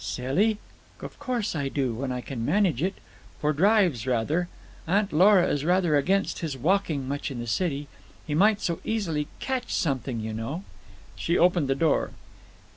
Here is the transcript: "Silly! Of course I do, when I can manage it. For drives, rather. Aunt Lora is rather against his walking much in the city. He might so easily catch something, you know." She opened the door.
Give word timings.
"Silly! 0.03 0.57
Of 0.99 1.19
course 1.19 1.55
I 1.55 1.69
do, 1.69 1.93
when 1.93 2.11
I 2.11 2.21
can 2.21 2.43
manage 2.43 2.81
it. 2.81 2.95
For 3.39 3.53
drives, 3.53 4.07
rather. 4.07 4.49
Aunt 4.87 5.13
Lora 5.13 5.47
is 5.47 5.63
rather 5.63 5.95
against 5.95 6.39
his 6.39 6.57
walking 6.57 7.07
much 7.07 7.29
in 7.29 7.37
the 7.37 7.45
city. 7.45 7.87
He 8.25 8.33
might 8.33 8.61
so 8.61 8.79
easily 8.83 9.27
catch 9.39 9.71
something, 9.71 10.19
you 10.19 10.33
know." 10.33 10.63
She 11.15 11.37
opened 11.37 11.67
the 11.67 11.75
door. 11.75 12.13